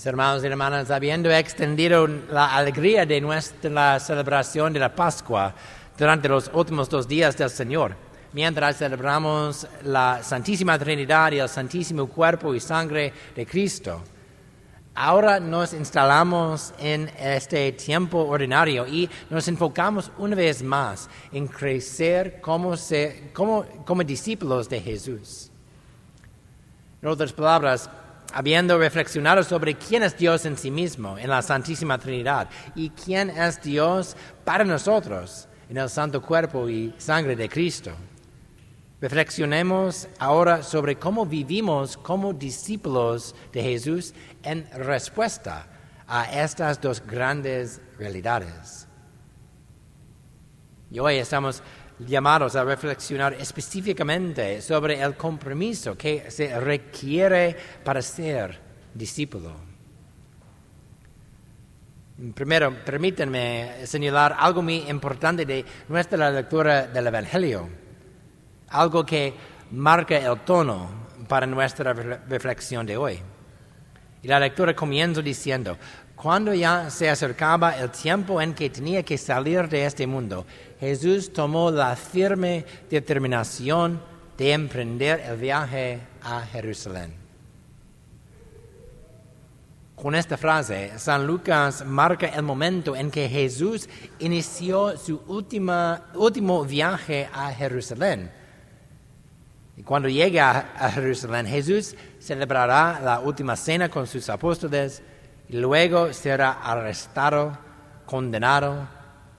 Mis 0.00 0.06
hermanos 0.06 0.42
y 0.42 0.46
hermanas, 0.46 0.90
habiendo 0.90 1.30
extendido 1.30 2.06
la 2.06 2.56
alegría 2.56 3.04
de 3.04 3.20
nuestra 3.20 4.00
celebración 4.00 4.72
de 4.72 4.80
la 4.80 4.94
Pascua 4.94 5.54
durante 5.98 6.26
los 6.26 6.50
últimos 6.54 6.88
dos 6.88 7.06
días 7.06 7.36
del 7.36 7.50
Señor, 7.50 7.94
mientras 8.32 8.78
celebramos 8.78 9.66
la 9.84 10.22
Santísima 10.22 10.78
Trinidad 10.78 11.32
y 11.32 11.40
el 11.40 11.50
Santísimo 11.50 12.06
Cuerpo 12.06 12.54
y 12.54 12.60
Sangre 12.60 13.12
de 13.36 13.44
Cristo, 13.44 14.02
ahora 14.94 15.38
nos 15.38 15.74
instalamos 15.74 16.72
en 16.78 17.10
este 17.18 17.70
tiempo 17.72 18.20
ordinario 18.20 18.86
y 18.86 19.06
nos 19.28 19.48
enfocamos 19.48 20.10
una 20.16 20.34
vez 20.34 20.62
más 20.62 21.10
en 21.30 21.46
crecer 21.46 22.40
como, 22.40 22.74
como, 23.34 23.66
como 23.84 24.02
discípulos 24.02 24.66
de 24.66 24.80
Jesús. 24.80 25.50
En 27.02 27.08
otras 27.10 27.34
palabras, 27.34 27.90
habiendo 28.32 28.78
reflexionado 28.78 29.42
sobre 29.42 29.74
quién 29.74 30.02
es 30.02 30.16
Dios 30.16 30.44
en 30.46 30.56
sí 30.56 30.70
mismo, 30.70 31.18
en 31.18 31.30
la 31.30 31.42
Santísima 31.42 31.98
Trinidad, 31.98 32.48
y 32.74 32.90
quién 32.90 33.30
es 33.30 33.60
Dios 33.62 34.16
para 34.44 34.64
nosotros, 34.64 35.48
en 35.68 35.76
el 35.76 35.88
Santo 35.88 36.22
Cuerpo 36.22 36.68
y 36.68 36.94
Sangre 36.98 37.36
de 37.36 37.48
Cristo. 37.48 37.92
Reflexionemos 39.00 40.08
ahora 40.18 40.62
sobre 40.62 40.96
cómo 40.96 41.24
vivimos 41.24 41.96
como 41.96 42.34
discípulos 42.34 43.34
de 43.52 43.62
Jesús 43.62 44.12
en 44.42 44.68
respuesta 44.72 45.66
a 46.06 46.42
estas 46.42 46.80
dos 46.80 47.02
grandes 47.06 47.80
realidades. 47.98 48.86
Y 50.90 50.98
hoy 50.98 51.16
estamos 51.16 51.62
llamados 52.06 52.56
a 52.56 52.64
reflexionar 52.64 53.34
específicamente 53.34 54.62
sobre 54.62 55.00
el 55.00 55.16
compromiso 55.16 55.96
que 55.96 56.30
se 56.30 56.58
requiere 56.58 57.56
para 57.84 58.02
ser 58.02 58.58
discípulo. 58.94 59.52
Primero, 62.34 62.74
permítanme 62.84 63.86
señalar 63.86 64.36
algo 64.38 64.60
muy 64.60 64.90
importante 64.90 65.46
de 65.46 65.64
nuestra 65.88 66.30
lectura 66.30 66.86
del 66.86 67.06
Evangelio, 67.06 67.68
algo 68.68 69.06
que 69.06 69.32
marca 69.70 70.18
el 70.18 70.40
tono 70.40 70.90
para 71.26 71.46
nuestra 71.46 71.94
reflexión 71.94 72.84
de 72.84 72.96
hoy. 72.96 73.20
Y 74.22 74.28
la 74.28 74.38
lectura 74.38 74.76
comienza 74.76 75.22
diciendo, 75.22 75.78
cuando 76.20 76.52
ya 76.52 76.90
se 76.90 77.08
acercaba 77.08 77.78
el 77.78 77.90
tiempo 77.90 78.42
en 78.42 78.52
que 78.52 78.68
tenía 78.68 79.02
que 79.02 79.16
salir 79.16 79.66
de 79.70 79.86
este 79.86 80.06
mundo, 80.06 80.44
Jesús 80.78 81.32
tomó 81.32 81.70
la 81.70 81.96
firme 81.96 82.66
determinación 82.90 83.98
de 84.36 84.52
emprender 84.52 85.20
el 85.20 85.38
viaje 85.38 85.98
a 86.22 86.42
Jerusalén. 86.42 87.14
Con 89.96 90.14
esta 90.14 90.36
frase, 90.36 90.92
San 90.98 91.26
Lucas 91.26 91.86
marca 91.86 92.26
el 92.26 92.42
momento 92.42 92.94
en 92.94 93.10
que 93.10 93.26
Jesús 93.26 93.88
inició 94.18 94.98
su 94.98 95.22
último 95.26 96.64
viaje 96.66 97.30
a 97.32 97.50
Jerusalén. 97.52 98.30
Y 99.74 99.82
cuando 99.82 100.10
llegue 100.10 100.40
a 100.40 100.90
Jerusalén, 100.92 101.46
Jesús 101.46 101.94
celebrará 102.18 103.00
la 103.02 103.20
última 103.20 103.56
cena 103.56 103.88
con 103.88 104.06
sus 104.06 104.28
apóstoles 104.28 105.02
y 105.50 105.56
luego 105.56 106.12
será 106.12 106.52
arrestado, 106.62 107.58
condenado, 108.06 108.86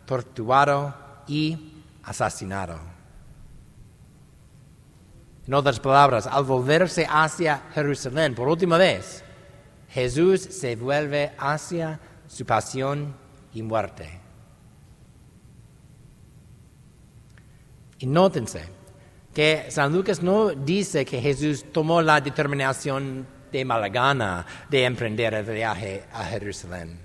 torturado 0.05 0.93
y 1.25 1.71
asesinado. 2.03 2.77
En 5.47 5.53
otras 5.53 5.79
palabras, 5.79 6.27
al 6.27 6.43
volverse 6.43 7.07
hacia 7.09 7.63
Jerusalén 7.73 8.35
por 8.35 8.49
última 8.49 8.77
vez, 8.77 9.23
Jesús 9.89 10.41
se 10.41 10.75
vuelve 10.75 11.31
hacia 11.37 11.97
su 12.27 12.45
pasión 12.45 13.15
y 13.53 13.61
muerte. 13.63 14.19
Y 17.99 18.05
nótense 18.05 18.65
que 19.33 19.67
San 19.69 19.93
Lucas 19.93 20.21
no 20.21 20.49
dice 20.49 21.05
que 21.05 21.21
Jesús 21.21 21.63
tomó 21.71 22.01
la 22.01 22.19
determinación 22.19 23.25
de 23.51 23.65
mala 23.65 23.89
gana 23.89 24.45
de 24.69 24.85
emprender 24.85 25.33
el 25.33 25.45
viaje 25.45 26.05
a 26.13 26.23
Jerusalén, 26.25 26.97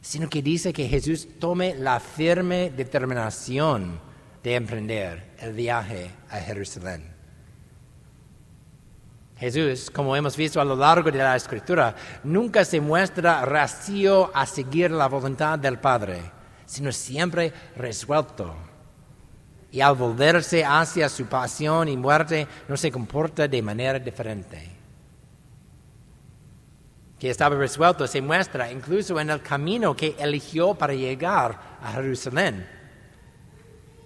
sino 0.00 0.28
que 0.28 0.42
dice 0.42 0.72
que 0.72 0.88
Jesús 0.88 1.26
tome 1.40 1.74
la 1.74 1.98
firme 1.98 2.70
determinación 2.70 3.98
de 4.42 4.54
emprender 4.54 5.24
el 5.38 5.54
viaje 5.54 6.10
a 6.28 6.38
Jerusalén. 6.38 7.14
Jesús, 9.38 9.90
como 9.90 10.14
hemos 10.14 10.36
visto 10.36 10.60
a 10.60 10.64
lo 10.64 10.76
largo 10.76 11.10
de 11.10 11.18
la 11.18 11.34
escritura, 11.34 11.94
nunca 12.22 12.64
se 12.64 12.80
muestra 12.80 13.44
racio 13.44 14.30
a 14.34 14.46
seguir 14.46 14.90
la 14.90 15.08
voluntad 15.08 15.58
del 15.58 15.78
Padre, 15.78 16.20
sino 16.66 16.92
siempre 16.92 17.52
resuelto. 17.76 18.54
Y 19.72 19.80
al 19.80 19.96
volverse 19.96 20.64
hacia 20.64 21.08
su 21.08 21.26
pasión 21.26 21.88
y 21.88 21.96
muerte, 21.96 22.46
no 22.68 22.76
se 22.76 22.92
comporta 22.92 23.48
de 23.48 23.60
manera 23.60 23.98
diferente 23.98 24.83
estaba 27.30 27.56
resuelto 27.56 28.06
se 28.06 28.20
muestra 28.20 28.70
incluso 28.70 29.18
en 29.18 29.30
el 29.30 29.40
camino 29.40 29.96
que 29.96 30.16
eligió 30.18 30.74
para 30.74 30.94
llegar 30.94 31.58
a 31.82 31.92
Jerusalén. 31.92 32.66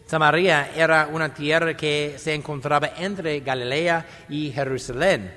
Samaria 0.06 0.70
era 0.74 1.08
una 1.12 1.34
tierra 1.34 1.76
que 1.76 2.14
se 2.18 2.34
encontraba 2.34 2.92
entre 2.96 3.40
Galilea 3.40 4.06
y 4.28 4.50
Jerusalén. 4.50 5.30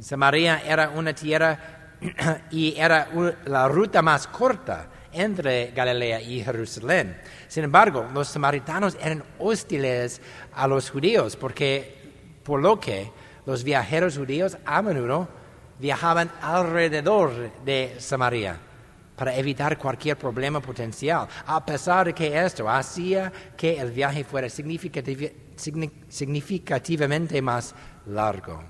Samaria 0.00 0.62
era 0.66 0.90
una 0.90 1.14
tierra 1.14 1.58
y 2.50 2.74
era 2.76 3.08
la 3.46 3.68
ruta 3.68 4.02
más 4.02 4.26
corta 4.26 4.88
entre 5.12 5.70
Galilea 5.70 6.20
y 6.20 6.42
Jerusalén. 6.42 7.16
Sin 7.48 7.64
embargo, 7.64 8.06
los 8.12 8.28
samaritanos 8.28 8.96
eran 9.00 9.22
hostiles 9.38 10.20
a 10.54 10.66
los 10.66 10.90
judíos 10.90 11.36
porque 11.36 12.00
por 12.42 12.60
lo 12.60 12.80
que 12.80 13.10
los 13.46 13.64
viajeros 13.64 14.18
judíos 14.18 14.56
a 14.64 14.82
menudo 14.82 15.28
viajaban 15.82 16.30
alrededor 16.40 17.50
de 17.64 17.96
Samaria 17.98 18.56
para 19.16 19.34
evitar 19.34 19.76
cualquier 19.76 20.16
problema 20.16 20.60
potencial, 20.60 21.26
a 21.44 21.66
pesar 21.66 22.06
de 22.06 22.14
que 22.14 22.40
esto 22.40 22.70
hacía 22.70 23.32
que 23.56 23.80
el 23.80 23.90
viaje 23.90 24.22
fuera 24.22 24.48
significativamente 24.48 27.42
más 27.42 27.74
largo. 28.06 28.62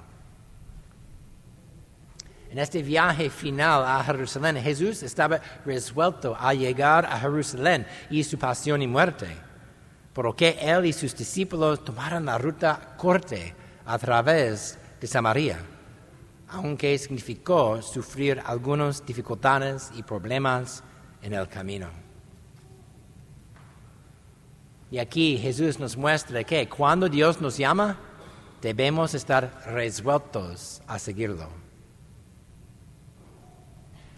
En 2.51 2.59
este 2.59 2.83
viaje 2.83 3.29
final 3.29 3.85
a 3.85 4.03
Jerusalén, 4.05 4.57
Jesús 4.57 5.03
estaba 5.03 5.39
resuelto 5.67 6.35
a 6.39 6.55
llegar 6.55 7.05
a 7.05 7.21
Jerusalén 7.21 7.87
y 8.09 8.25
su 8.25 8.39
pasión 8.39 8.81
y 8.81 8.87
muerte, 8.87 9.27
por 10.15 10.25
lo 10.25 10.35
que 10.35 10.57
él 10.61 10.87
y 10.87 10.95
sus 10.95 11.15
discípulos 11.15 11.85
tomaron 11.85 12.25
la 12.25 12.39
ruta 12.39 12.95
corte 12.97 13.55
a 13.85 13.99
través 13.99 14.79
de 14.99 15.07
Samaria 15.07 15.59
aunque 16.53 16.97
significó 16.99 17.81
sufrir 17.81 18.43
algunas 18.45 19.05
dificultades 19.05 19.91
y 19.95 20.03
problemas 20.03 20.83
en 21.23 21.33
el 21.33 21.49
camino. 21.49 21.89
Y 24.91 24.99
aquí 24.99 25.39
Jesús 25.39 25.79
nos 25.79 25.97
muestra 25.97 26.45
que 26.45 26.69
cuando 26.69 27.09
Dios 27.09 27.41
nos 27.41 27.57
llama, 27.57 27.97
debemos 28.61 29.15
estar 29.15 29.63
resueltos 29.67 30.83
a 30.87 30.99
seguirlo. 30.99 31.49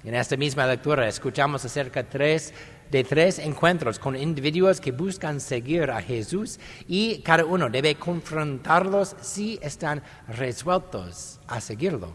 En 0.03 0.15
esta 0.15 0.37
misma 0.37 0.66
lectura 0.66 1.09
escuchamos 1.09 1.65
acerca 1.65 2.03
de 2.03 2.11
tres 2.11 2.53
de 2.91 3.05
tres 3.05 3.39
encuentros 3.39 3.99
con 3.99 4.17
individuos 4.17 4.81
que 4.81 4.93
buscan 4.93 5.41
seguir 5.41 5.91
a 5.91 6.03
Jesús 6.03 6.59
y 6.87 7.19
cada 7.22 7.45
uno 7.45 7.69
debe 7.69 7.97
confrontarlos 7.97 9.17
si 9.21 9.59
están 9.62 10.03
resueltos 10.28 11.41
a 11.47 11.61
seguirlo. 11.61 12.12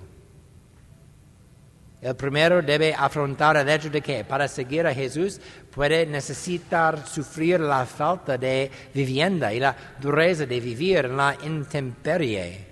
El 2.01 2.15
primero 2.15 2.61
debe 2.61 2.93
afrontar 2.93 3.57
el 3.57 3.67
hecho 3.67 3.89
de 3.89 3.99
que 3.99 4.23
para 4.23 4.47
seguir 4.47 4.87
a 4.87 4.93
Jesús 4.93 5.41
puede 5.69 6.05
necesitar 6.05 7.05
sufrir 7.05 7.59
la 7.59 7.85
falta 7.85 8.37
de 8.37 8.71
vivienda 8.93 9.53
y 9.53 9.59
la 9.59 9.75
dureza 9.99 10.45
de 10.45 10.59
vivir 10.61 11.05
en 11.05 11.17
la 11.17 11.35
intemperie. 11.43 12.68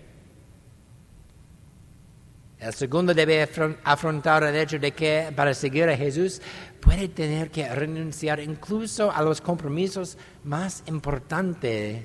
El 2.60 2.74
segundo 2.74 3.14
debe 3.14 3.48
afrontar 3.84 4.44
el 4.44 4.56
hecho 4.56 4.80
de 4.80 4.92
que 4.92 5.32
para 5.36 5.54
seguir 5.54 5.88
a 5.90 5.96
Jesús 5.96 6.42
puede 6.80 7.08
tener 7.08 7.52
que 7.52 7.68
renunciar 7.70 8.40
incluso 8.40 9.12
a 9.12 9.22
los 9.22 9.42
compromisos 9.42 10.18
más 10.44 10.84
importantes, 10.88 12.04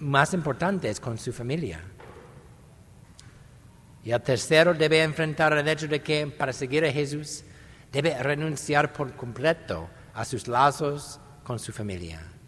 más 0.00 0.34
importantes 0.34 0.98
con 0.98 1.18
su 1.18 1.32
familia. 1.32 1.80
Y 4.04 4.10
el 4.10 4.20
tercero 4.22 4.74
debe 4.74 5.02
enfrentar 5.02 5.52
el 5.52 5.68
hecho 5.68 5.86
de 5.86 6.02
que 6.02 6.26
para 6.26 6.52
seguir 6.52 6.84
a 6.84 6.90
Jesús 6.90 7.44
debe 7.92 8.20
renunciar 8.20 8.92
por 8.92 9.14
completo 9.14 9.88
a 10.14 10.24
sus 10.24 10.48
lazos 10.48 11.20
con 11.44 11.60
su 11.60 11.72
familia. 11.72 12.39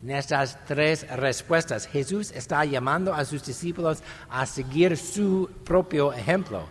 En 0.00 0.10
estas 0.10 0.64
tres 0.64 1.08
respuestas, 1.10 1.86
Jesús 1.86 2.30
está 2.30 2.64
llamando 2.64 3.12
a 3.12 3.24
sus 3.24 3.44
discípulos 3.44 4.02
a 4.30 4.46
seguir 4.46 4.96
su 4.96 5.50
propio 5.64 6.12
ejemplo, 6.12 6.66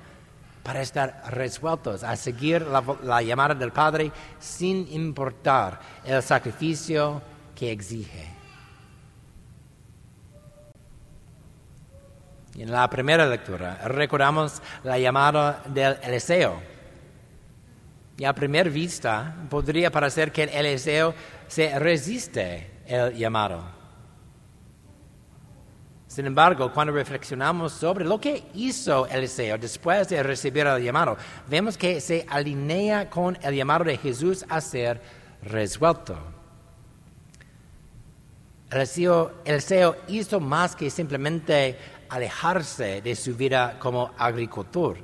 para 0.63 0.81
estar 0.81 1.23
resueltos 1.29 2.03
a 2.03 2.15
seguir 2.15 2.61
la, 2.61 2.83
la 3.03 3.21
llamada 3.21 3.53
del 3.55 3.71
Padre 3.71 4.11
sin 4.39 4.87
importar 4.91 5.79
el 6.05 6.21
sacrificio 6.21 7.21
que 7.55 7.71
exige. 7.71 8.33
En 12.57 12.71
la 12.71 12.89
primera 12.89 13.25
lectura 13.25 13.79
recordamos 13.85 14.61
la 14.83 14.97
llamada 14.97 15.63
del 15.67 15.97
Eliseo. 16.01 16.59
Y 18.17 18.25
a 18.25 18.33
primera 18.33 18.69
vista 18.69 19.35
podría 19.49 19.91
parecer 19.91 20.31
que 20.31 20.43
el 20.43 20.49
Eliseo 20.49 21.13
se 21.47 21.77
resiste 21.77 22.76
el 22.87 23.15
llamado. 23.15 23.77
Sin 26.07 26.25
embargo, 26.25 26.71
cuando 26.73 26.93
reflexionamos 26.93 27.73
sobre 27.73 28.05
lo 28.05 28.19
que 28.19 28.45
hizo 28.55 29.05
Eliseo 29.07 29.57
después 29.57 30.09
de 30.09 30.23
recibir 30.23 30.65
el 30.65 30.83
llamado, 30.83 31.17
vemos 31.47 31.77
que 31.77 32.01
se 32.01 32.25
alinea 32.29 33.09
con 33.09 33.37
el 33.41 33.53
llamado 33.53 33.83
de 33.83 33.97
Jesús 33.97 34.45
a 34.49 34.61
ser 34.61 34.99
resuelto. 35.43 36.17
Eliseo, 38.71 39.95
hizo 40.07 40.39
más 40.39 40.75
que 40.75 40.89
simplemente 40.89 41.77
alejarse 42.09 43.01
de 43.01 43.15
su 43.15 43.35
vida 43.35 43.77
como 43.79 44.11
agricultor. 44.17 44.97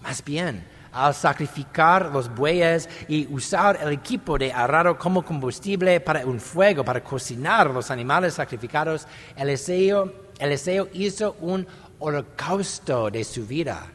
Más 0.00 0.24
bien, 0.24 0.66
al 0.92 1.14
sacrificar 1.14 2.10
los 2.12 2.32
bueyes 2.34 2.88
y 3.08 3.26
usar 3.32 3.78
el 3.82 3.92
equipo 3.92 4.36
de 4.36 4.52
arado 4.52 4.98
como 4.98 5.24
combustible 5.24 6.00
para 6.00 6.26
un 6.26 6.38
fuego, 6.38 6.84
para 6.84 7.02
cocinar 7.02 7.70
los 7.70 7.90
animales 7.90 8.34
sacrificados, 8.34 9.06
Eliseo, 9.36 10.12
Eliseo 10.38 10.88
hizo 10.92 11.36
un 11.40 11.66
holocausto 11.98 13.10
de 13.10 13.24
su 13.24 13.46
vida, 13.46 13.86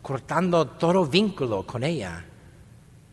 cortando 0.00 0.66
todo 0.66 1.06
vínculo 1.06 1.66
con 1.66 1.84
ella, 1.84 2.24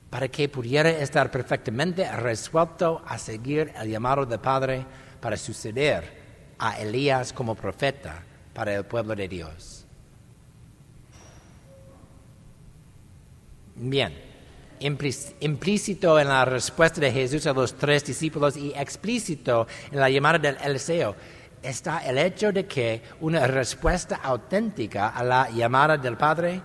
para 0.09 0.27
que 0.27 0.47
pudiera 0.47 0.89
estar 0.89 1.31
perfectamente 1.31 2.09
resuelto 2.17 3.01
a 3.05 3.17
seguir 3.17 3.73
el 3.81 3.89
llamado 3.89 4.25
del 4.25 4.39
Padre 4.39 4.85
para 5.19 5.35
suceder 5.35 6.55
a 6.59 6.79
Elías 6.79 7.33
como 7.33 7.55
profeta 7.55 8.23
para 8.53 8.75
el 8.75 8.85
pueblo 8.85 9.15
de 9.15 9.27
Dios. 9.27 9.83
Bien, 13.75 14.13
implícito 14.79 16.19
en 16.19 16.27
la 16.27 16.45
respuesta 16.45 17.01
de 17.01 17.11
Jesús 17.11 17.47
a 17.47 17.53
los 17.53 17.73
tres 17.73 18.05
discípulos 18.05 18.55
y 18.55 18.71
explícito 18.75 19.67
en 19.91 19.99
la 19.99 20.09
llamada 20.09 20.37
del 20.37 20.57
Eliseo 20.63 21.15
está 21.63 22.05
el 22.05 22.17
hecho 22.17 22.51
de 22.51 22.65
que 22.65 23.01
una 23.21 23.47
respuesta 23.47 24.17
auténtica 24.17 25.09
a 25.09 25.23
la 25.23 25.49
llamada 25.49 25.97
del 25.97 26.17
Padre 26.17 26.61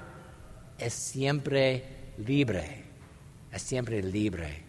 es 0.78 0.92
siempre 0.92 1.84
libre, 2.18 2.84
es 3.52 3.62
siempre 3.62 4.02
libre. 4.02 4.64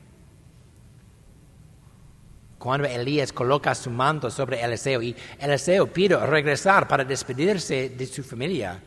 Cuando 2.58 2.88
Elías 2.88 3.34
coloca 3.34 3.74
su 3.74 3.90
manto 3.90 4.30
sobre 4.30 4.62
Eliseo 4.62 5.02
y 5.02 5.16
Eliseo 5.40 5.88
pide 5.88 6.16
regresar 6.26 6.88
para 6.88 7.04
despedirse 7.04 7.90
de 7.90 8.06
su 8.06 8.24
familia, 8.24 8.80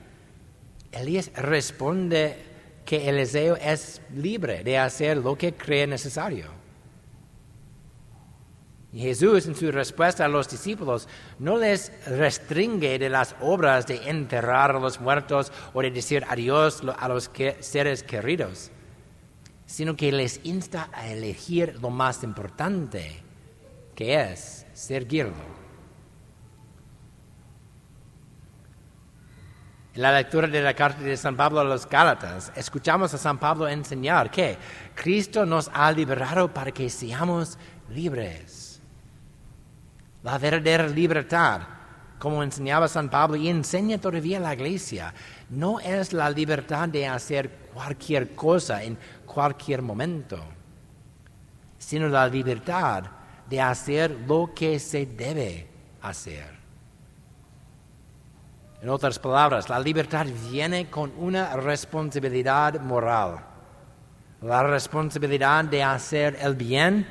Elías 0.92 1.30
responde 1.34 2.51
que 2.84 3.08
Eliseo 3.08 3.56
es 3.56 4.00
libre 4.14 4.64
de 4.64 4.78
hacer 4.78 5.18
lo 5.18 5.36
que 5.36 5.54
cree 5.54 5.86
necesario. 5.86 6.62
Jesús, 8.94 9.46
en 9.46 9.54
su 9.54 9.72
respuesta 9.72 10.26
a 10.26 10.28
los 10.28 10.50
discípulos, 10.50 11.08
no 11.38 11.56
les 11.56 11.92
restringe 12.06 12.98
de 12.98 13.08
las 13.08 13.34
obras 13.40 13.86
de 13.86 14.10
enterrar 14.10 14.72
a 14.72 14.80
los 14.80 15.00
muertos 15.00 15.50
o 15.72 15.80
de 15.80 15.90
decir 15.90 16.24
adiós 16.28 16.82
a 16.98 17.08
los 17.08 17.30
seres 17.60 18.02
queridos, 18.02 18.70
sino 19.66 19.96
que 19.96 20.12
les 20.12 20.40
insta 20.44 20.90
a 20.92 21.08
elegir 21.08 21.78
lo 21.80 21.88
más 21.88 22.22
importante 22.22 23.22
que 23.94 24.20
es 24.20 24.66
seguirlo. 24.74 25.61
En 29.94 30.00
la 30.00 30.12
lectura 30.12 30.48
de 30.48 30.62
la 30.62 30.72
carta 30.72 31.02
de 31.02 31.16
San 31.18 31.36
Pablo 31.36 31.60
a 31.60 31.64
los 31.64 31.86
Gálatas, 31.86 32.50
escuchamos 32.56 33.12
a 33.12 33.18
San 33.18 33.38
Pablo 33.38 33.68
enseñar 33.68 34.30
que 34.30 34.56
Cristo 34.94 35.44
nos 35.44 35.70
ha 35.74 35.92
liberado 35.92 36.48
para 36.48 36.72
que 36.72 36.88
seamos 36.88 37.58
libres. 37.90 38.80
La 40.22 40.38
verdadera 40.38 40.86
libertad, 40.86 41.60
como 42.18 42.42
enseñaba 42.42 42.88
San 42.88 43.10
Pablo 43.10 43.36
y 43.36 43.50
enseña 43.50 43.98
todavía 43.98 44.40
la 44.40 44.54
iglesia, 44.54 45.12
no 45.50 45.78
es 45.78 46.14
la 46.14 46.30
libertad 46.30 46.88
de 46.88 47.06
hacer 47.06 47.50
cualquier 47.74 48.34
cosa 48.34 48.82
en 48.82 48.96
cualquier 49.26 49.82
momento, 49.82 50.42
sino 51.78 52.08
la 52.08 52.26
libertad 52.28 53.04
de 53.50 53.60
hacer 53.60 54.10
lo 54.26 54.54
que 54.54 54.78
se 54.78 55.04
debe 55.04 55.66
hacer. 56.00 56.61
En 58.82 58.88
otras 58.88 59.16
palabras, 59.16 59.68
la 59.68 59.78
libertad 59.78 60.26
viene 60.50 60.90
con 60.90 61.12
una 61.16 61.54
responsabilidad 61.54 62.80
moral, 62.80 63.38
la 64.40 64.64
responsabilidad 64.64 65.64
de 65.66 65.84
hacer 65.84 66.36
el 66.40 66.56
bien 66.56 67.06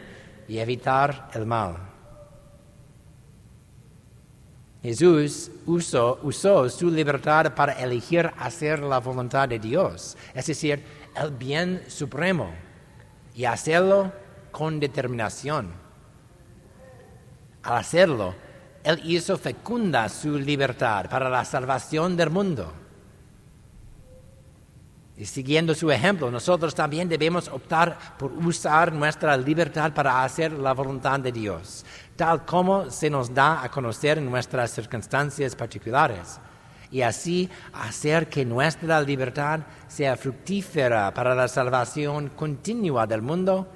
y 0.50 0.57
evitar 0.57 1.29
el 1.33 1.45
mal. 1.45 1.77
Jesús 4.83 5.50
usó, 5.65 6.19
usó, 6.23 6.68
su 6.68 6.91
libertad 6.91 7.53
para 7.56 7.71
elegir 7.73 8.29
hacer 8.38 8.79
la 8.79 9.00
voluntad 9.00 9.47
de 9.47 9.59
Dios, 9.59 10.18
es 10.33 10.47
decir, 10.47 10.83
el 11.15 11.31
bien 11.31 11.83
supremo, 11.88 12.51
y 13.33 13.45
hacerlo 13.45 14.12
con 14.51 14.77
determinación. 14.77 15.71
Al 17.63 17.77
hacerlo, 17.77 18.35
Él 18.83 19.00
hizo 19.04 19.38
fecunda 19.38 20.10
su 20.10 20.38
libertad 20.38 21.10
para 21.10 21.30
la 21.30 21.45
salvación 21.45 22.18
del 22.18 22.30
mundo. 22.30 22.74
Y 25.22 25.25
siguiendo 25.25 25.75
su 25.75 25.92
ejemplo, 25.92 26.31
nosotros 26.31 26.74
también 26.74 27.07
debemos 27.07 27.48
optar 27.48 27.95
por 28.18 28.31
usar 28.31 28.92
nuestra 28.92 29.38
libertad 29.38 29.94
para 29.94 30.24
hacer 30.24 30.51
la 30.51 30.74
voluntad 30.74 31.19
de 31.19 31.31
Dios, 31.31 31.86
tal 32.16 32.44
como 32.44 32.89
se 32.89 33.07
nos 33.07 33.31
da 33.31 33.62
a 33.63 33.69
conocer 33.69 34.18
en 34.18 34.31
nuestras 34.31 34.72
circunstancias 34.72 35.56
particulares, 35.56 36.39
y 36.89 37.04
así 37.04 37.48
hacer 37.72 38.30
que 38.30 38.44
nuestra 38.44 39.00
libertad 39.02 39.59
sea 39.88 40.18
fructífera 40.18 41.14
para 41.14 41.35
la 41.35 41.47
salvación 41.47 42.30
continua 42.30 43.06
del 43.06 43.21
mundo 43.21 43.68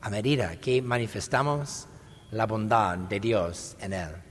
a 0.00 0.08
medida 0.08 0.56
que 0.56 0.80
manifestamos 0.80 1.86
la 2.30 2.46
bondad 2.46 2.96
de 2.96 3.20
Dios 3.20 3.76
en 3.80 3.92
él. 3.92 4.27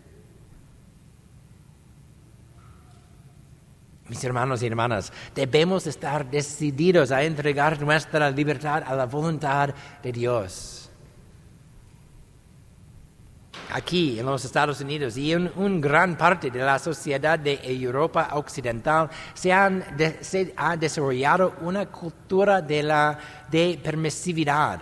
Mis 4.09 4.23
hermanos 4.23 4.63
y 4.63 4.67
hermanas, 4.67 5.11
debemos 5.35 5.85
estar 5.85 6.29
decididos 6.29 7.11
a 7.11 7.23
entregar 7.23 7.81
nuestra 7.81 8.31
libertad 8.31 8.83
a 8.85 8.95
la 8.95 9.05
voluntad 9.05 9.73
de 10.01 10.11
Dios. 10.11 10.89
Aquí 13.73 14.17
en 14.17 14.25
los 14.25 14.45
Estados 14.45 14.79
Unidos 14.79 15.17
y 15.17 15.33
en 15.33 15.51
una 15.57 15.79
gran 15.79 16.17
parte 16.17 16.49
de 16.49 16.59
la 16.59 16.79
sociedad 16.79 17.37
de 17.37 17.59
Europa 17.63 18.29
Occidental 18.33 19.09
se, 19.33 19.51
se 20.21 20.53
ha 20.55 20.77
desarrollado 20.77 21.55
una 21.61 21.87
cultura 21.87 22.61
de, 22.61 22.83
la, 22.83 23.19
de 23.51 23.77
permisividad 23.83 24.79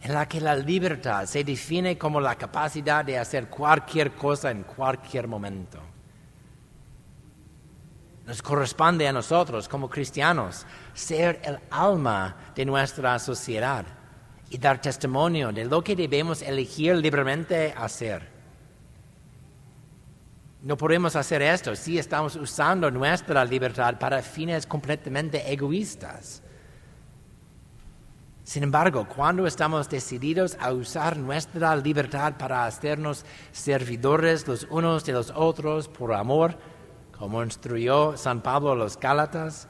en 0.00 0.14
la 0.14 0.26
que 0.26 0.40
la 0.40 0.56
libertad 0.56 1.26
se 1.26 1.44
define 1.44 1.98
como 1.98 2.18
la 2.18 2.36
capacidad 2.36 3.04
de 3.04 3.18
hacer 3.18 3.48
cualquier 3.48 4.12
cosa 4.12 4.50
en 4.50 4.62
cualquier 4.62 5.28
momento. 5.28 5.95
Nos 8.26 8.42
corresponde 8.42 9.06
a 9.06 9.12
nosotros 9.12 9.68
como 9.68 9.88
cristianos 9.88 10.66
ser 10.94 11.40
el 11.44 11.58
alma 11.70 12.34
de 12.56 12.64
nuestra 12.64 13.18
sociedad 13.20 13.86
y 14.50 14.58
dar 14.58 14.80
testimonio 14.80 15.52
de 15.52 15.64
lo 15.64 15.82
que 15.82 15.94
debemos 15.94 16.42
elegir 16.42 16.96
libremente 16.96 17.72
hacer. 17.76 18.28
No 20.62 20.76
podemos 20.76 21.14
hacer 21.14 21.42
esto 21.42 21.76
si 21.76 21.98
estamos 21.98 22.34
usando 22.34 22.90
nuestra 22.90 23.44
libertad 23.44 23.96
para 23.96 24.20
fines 24.22 24.66
completamente 24.66 25.52
egoístas. 25.52 26.42
Sin 28.42 28.64
embargo, 28.64 29.06
cuando 29.08 29.46
estamos 29.46 29.88
decididos 29.88 30.56
a 30.60 30.72
usar 30.72 31.16
nuestra 31.16 31.76
libertad 31.76 32.34
para 32.36 32.66
hacernos 32.66 33.24
servidores 33.52 34.48
los 34.48 34.66
unos 34.70 35.04
de 35.04 35.12
los 35.12 35.32
otros 35.34 35.86
por 35.86 36.12
amor, 36.12 36.56
como 37.18 37.42
instruyó 37.42 38.16
San 38.16 38.40
Pablo 38.40 38.72
a 38.72 38.76
los 38.76 38.98
Gálatas, 38.98 39.68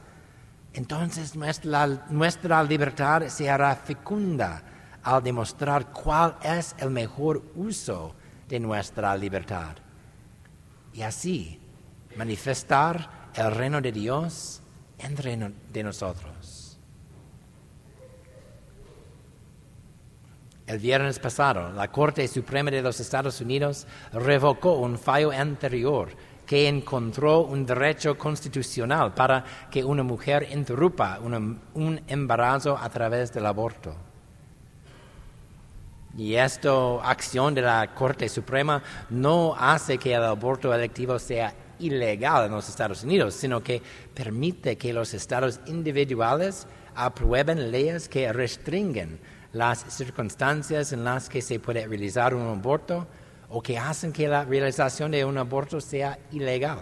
entonces 0.73 1.35
nuestra, 1.35 1.87
nuestra 2.09 2.63
libertad 2.63 3.27
se 3.27 3.49
hará 3.49 3.75
fecunda 3.75 4.61
al 5.03 5.23
demostrar 5.23 5.91
cuál 5.91 6.35
es 6.43 6.75
el 6.79 6.89
mejor 6.89 7.41
uso 7.55 8.13
de 8.47 8.59
nuestra 8.59 9.15
libertad. 9.15 9.75
Y 10.93 11.01
así 11.01 11.59
manifestar 12.15 13.29
el 13.33 13.51
reino 13.51 13.79
de 13.81 13.91
Dios 13.91 14.61
entre 14.97 15.37
de 15.71 15.83
nosotros. 15.83 16.77
El 20.65 20.79
viernes 20.79 21.17
pasado, 21.17 21.71
la 21.71 21.89
Corte 21.89 22.27
Suprema 22.27 22.69
de 22.69 22.81
los 22.81 22.99
Estados 22.99 23.39
Unidos 23.39 23.87
revocó 24.11 24.73
un 24.73 24.99
fallo 24.99 25.31
anterior 25.31 26.09
que 26.47 26.67
encontró 26.69 27.41
un 27.41 27.65
derecho 27.65 28.17
constitucional 28.17 29.13
para 29.13 29.43
que 29.69 29.83
una 29.83 30.01
mujer 30.01 30.47
interrumpa 30.49 31.19
un, 31.19 32.01
embarazo 32.07 32.77
a 32.77 32.89
través 32.89 33.33
del 33.33 33.45
aborto. 33.45 33.93
Y 36.17 36.35
esta 36.35 36.71
acción 37.03 37.53
de 37.53 37.61
la 37.61 37.93
Corte 37.93 38.29
Suprema 38.29 38.81
no 39.09 39.55
hace 39.59 39.97
que 39.97 40.13
el 40.13 40.23
aborto 40.23 40.73
electivo 40.73 41.19
sea 41.19 41.53
ilegal 41.79 42.45
en 42.45 42.53
los 42.53 42.69
Estados 42.69 43.03
Unidos, 43.03 43.35
sino 43.35 43.61
que 43.61 43.81
permite 44.15 44.77
que 44.77 44.93
los 44.93 45.13
estados 45.13 45.59
individuales 45.67 46.65
aprueben 46.95 47.71
leyes 47.71 48.07
que 48.09 48.31
restringen 48.31 49.19
las 49.51 49.79
circunstancias 49.93 50.93
en 50.93 51.03
las 51.03 51.29
que 51.29 51.41
se 51.41 51.59
puede 51.59 51.85
realizar 51.85 52.33
un 52.33 52.47
aborto 52.47 53.05
o 53.49 53.61
que 53.61 53.77
hacen 53.77 54.11
que 54.11 54.27
la 54.27 54.43
realización 54.43 55.11
de 55.11 55.25
un 55.25 55.37
aborto 55.37 55.79
sea 55.79 56.19
ilegal. 56.31 56.79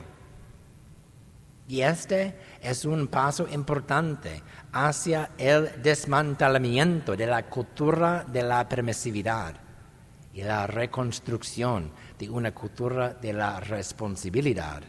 Y 1.68 1.82
este 1.82 2.36
es 2.62 2.86
un 2.86 3.08
paso 3.08 3.48
importante 3.52 4.42
hacia 4.72 5.32
el 5.38 5.82
desmantelamiento 5.82 7.16
de 7.16 7.26
la 7.26 7.44
cultura 7.44 8.24
de 8.28 8.44
la 8.44 8.68
permisividad 8.70 9.56
y 10.34 10.44
la 10.44 10.68
reconstrucción 10.68 11.92
de 12.20 12.30
una 12.30 12.54
cultura 12.54 13.14
de 13.14 13.34
la 13.34 13.60
responsabilidad 13.60 14.84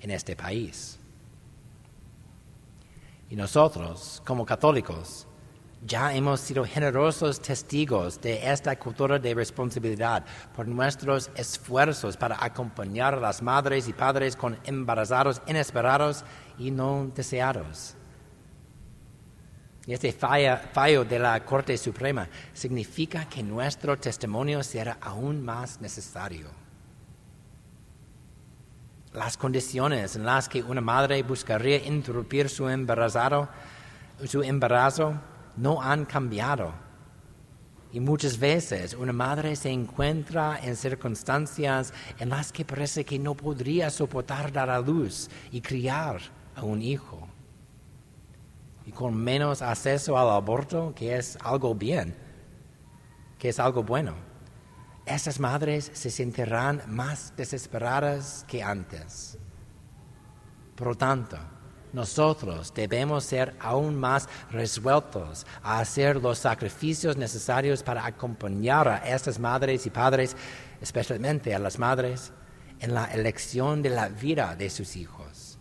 en 0.00 0.10
este 0.10 0.36
país. 0.36 0.98
Y 3.28 3.36
nosotros, 3.36 4.22
como 4.26 4.44
católicos, 4.44 5.26
ya 5.82 6.14
hemos 6.14 6.40
sido 6.40 6.64
generosos 6.64 7.40
testigos 7.40 8.20
de 8.20 8.50
esta 8.50 8.78
cultura 8.78 9.18
de 9.18 9.34
responsabilidad 9.34 10.24
por 10.54 10.68
nuestros 10.68 11.30
esfuerzos 11.34 12.16
para 12.16 12.42
acompañar 12.44 13.14
a 13.14 13.20
las 13.20 13.40
madres 13.40 13.88
y 13.88 13.92
padres 13.92 14.36
con 14.36 14.58
embarazados 14.64 15.40
inesperados 15.46 16.24
y 16.58 16.70
no 16.70 17.10
deseados. 17.14 17.94
Este 19.86 20.12
fallo 20.12 21.04
de 21.04 21.18
la 21.18 21.42
Corte 21.44 21.76
Suprema 21.78 22.28
significa 22.52 23.24
que 23.24 23.42
nuestro 23.42 23.98
testimonio 23.98 24.62
será 24.62 24.98
aún 25.00 25.42
más 25.42 25.80
necesario. 25.80 26.48
Las 29.14 29.36
condiciones 29.36 30.14
en 30.14 30.24
las 30.26 30.48
que 30.48 30.62
una 30.62 30.82
madre 30.82 31.22
buscaría 31.22 31.84
interrumpir 31.84 32.48
su 32.48 32.68
embarazo, 32.68 33.48
su 34.26 34.42
embarazo 34.42 35.14
no 35.60 35.82
han 35.82 36.04
cambiado. 36.04 36.72
Y 37.92 38.00
muchas 38.00 38.38
veces 38.38 38.94
una 38.94 39.12
madre 39.12 39.56
se 39.56 39.68
encuentra 39.68 40.58
en 40.62 40.76
circunstancias 40.76 41.92
en 42.18 42.30
las 42.30 42.52
que 42.52 42.64
parece 42.64 43.04
que 43.04 43.18
no 43.18 43.34
podría 43.34 43.90
soportar 43.90 44.52
dar 44.52 44.70
a 44.70 44.80
luz 44.80 45.28
y 45.50 45.60
criar 45.60 46.20
a 46.54 46.62
un 46.62 46.80
hijo. 46.80 47.26
Y 48.86 48.92
con 48.92 49.16
menos 49.16 49.60
acceso 49.60 50.16
al 50.16 50.30
aborto, 50.30 50.94
que 50.94 51.16
es 51.16 51.36
algo 51.42 51.74
bien, 51.74 52.14
que 53.38 53.48
es 53.48 53.58
algo 53.58 53.82
bueno, 53.82 54.14
esas 55.04 55.40
madres 55.40 55.90
se 55.92 56.10
sentirán 56.10 56.82
más 56.86 57.32
desesperadas 57.36 58.44
que 58.46 58.62
antes. 58.62 59.36
Por 60.76 60.88
lo 60.88 60.94
tanto, 60.94 61.36
nosotros 61.92 62.72
debemos 62.74 63.24
ser 63.24 63.54
aún 63.60 63.96
más 63.96 64.28
resueltos 64.50 65.46
a 65.62 65.80
hacer 65.80 66.16
los 66.16 66.38
sacrificios 66.38 67.16
necesarios 67.16 67.82
para 67.82 68.06
acompañar 68.06 68.88
a 68.88 68.98
estas 68.98 69.38
madres 69.38 69.86
y 69.86 69.90
padres, 69.90 70.36
especialmente 70.80 71.54
a 71.54 71.58
las 71.58 71.78
madres, 71.78 72.32
en 72.80 72.94
la 72.94 73.06
elección 73.06 73.82
de 73.82 73.90
la 73.90 74.08
vida 74.08 74.56
de 74.56 74.70
sus 74.70 74.96
hijos 74.96 75.58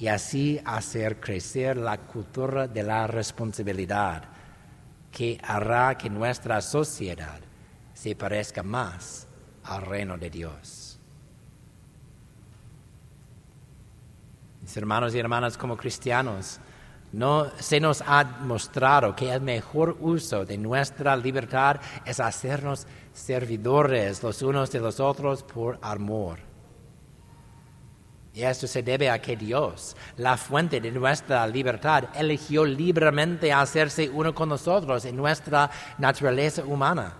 y 0.00 0.08
así 0.08 0.58
hacer 0.64 1.20
crecer 1.20 1.76
la 1.76 1.98
cultura 1.98 2.66
de 2.66 2.82
la 2.82 3.06
responsabilidad 3.06 4.24
que 5.12 5.38
hará 5.42 5.96
que 5.98 6.08
nuestra 6.08 6.62
sociedad 6.62 7.38
se 7.92 8.16
parezca 8.16 8.62
más 8.62 9.26
al 9.62 9.82
reino 9.82 10.16
de 10.16 10.30
Dios. 10.30 10.89
Hermanos 14.76 15.14
y 15.14 15.18
hermanas 15.18 15.56
como 15.56 15.76
cristianos, 15.76 16.60
no 17.12 17.50
se 17.58 17.80
nos 17.80 18.02
ha 18.06 18.24
mostrado 18.42 19.16
que 19.16 19.32
el 19.32 19.40
mejor 19.40 19.96
uso 20.00 20.44
de 20.44 20.56
nuestra 20.56 21.16
libertad 21.16 21.80
es 22.04 22.20
hacernos 22.20 22.86
servidores 23.12 24.22
los 24.22 24.42
unos 24.42 24.70
de 24.70 24.80
los 24.80 25.00
otros 25.00 25.42
por 25.42 25.78
amor. 25.82 26.38
Y 28.32 28.42
esto 28.42 28.68
se 28.68 28.82
debe 28.82 29.10
a 29.10 29.20
que 29.20 29.36
Dios, 29.36 29.96
la 30.16 30.36
fuente 30.36 30.80
de 30.80 30.92
nuestra 30.92 31.44
libertad, 31.48 32.04
eligió 32.14 32.64
libremente 32.64 33.52
hacerse 33.52 34.08
uno 34.08 34.32
con 34.32 34.48
nosotros 34.48 35.04
en 35.04 35.16
nuestra 35.16 35.68
naturaleza 35.98 36.62
humana 36.64 37.14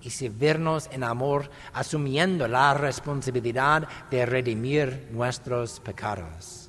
y 0.00 0.10
servirnos 0.10 0.88
en 0.92 1.04
amor, 1.04 1.48
asumiendo 1.72 2.48
la 2.48 2.74
responsabilidad 2.74 3.86
de 4.10 4.26
redimir 4.26 5.08
nuestros 5.12 5.78
pecados. 5.78 6.67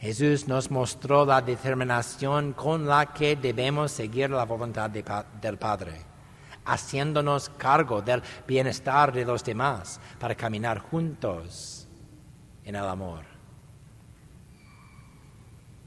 Jesús 0.00 0.46
nos 0.46 0.70
mostró 0.70 1.26
la 1.26 1.40
determinación 1.40 2.52
con 2.52 2.86
la 2.86 3.12
que 3.12 3.34
debemos 3.34 3.90
seguir 3.90 4.30
la 4.30 4.44
voluntad 4.44 4.88
del 4.88 5.58
Padre, 5.58 6.00
haciéndonos 6.64 7.48
cargo 7.50 8.00
del 8.00 8.22
bienestar 8.46 9.12
de 9.12 9.24
los 9.24 9.42
demás 9.42 10.00
para 10.20 10.36
caminar 10.36 10.78
juntos 10.78 11.88
en 12.64 12.76
el 12.76 12.84
amor. 12.84 13.24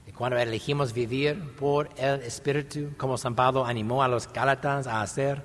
Y 0.05 0.11
cuando 0.11 0.37
elegimos 0.37 0.91
vivir 0.91 1.55
por 1.55 1.89
el 1.95 2.21
Espíritu, 2.23 2.91
como 2.97 3.17
San 3.17 3.33
Pablo 3.33 3.65
animó 3.65 4.03
a 4.03 4.09
los 4.09 4.31
Gálatas 4.33 4.87
a 4.87 5.01
hacer, 5.01 5.41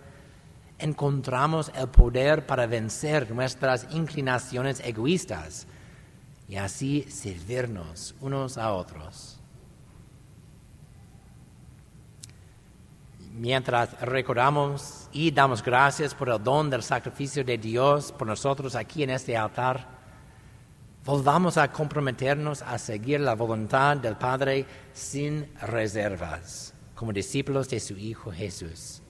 encontramos 0.80 1.70
el 1.72 1.86
poder 1.86 2.46
para 2.46 2.66
vencer 2.66 3.30
nuestras 3.30 3.86
inclinaciones 3.92 4.80
egoístas 4.80 5.68
y 6.48 6.56
así 6.56 7.06
servirnos 7.08 8.14
unos 8.20 8.58
a 8.58 8.72
otros. 8.72 9.38
Mientras 13.32 14.00
recordamos 14.00 15.08
y 15.12 15.30
damos 15.30 15.62
gracias 15.62 16.14
por 16.14 16.30
el 16.30 16.42
don 16.42 16.70
del 16.70 16.82
sacrificio 16.82 17.44
de 17.44 17.58
Dios 17.58 18.12
por 18.12 18.26
nosotros 18.26 18.74
aquí 18.74 19.02
en 19.02 19.10
este 19.10 19.36
altar, 19.36 19.86
volvamos 21.04 21.58
a 21.58 21.70
comprometernos 21.70 22.62
a 22.62 22.78
seguir 22.78 23.20
la 23.20 23.34
voluntad 23.34 23.98
del 23.98 24.16
Padre 24.16 24.64
sin 24.94 25.46
reservas, 25.60 26.72
como 26.94 27.12
discípulos 27.12 27.68
de 27.68 27.78
su 27.78 27.94
Hijo 27.98 28.32
Jesús, 28.32 29.02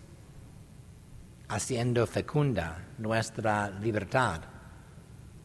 haciendo 1.49 2.05
fecunda 2.07 2.85
nuestra 2.99 3.71
libertad 3.71 4.56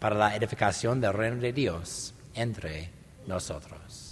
para 0.02 0.16
la 0.16 0.36
edificación 0.36 1.00
del 1.00 1.14
reino 1.14 1.40
de 1.40 1.54
Dios 1.54 2.16
entre 2.34 2.90
nosotros. 3.28 4.11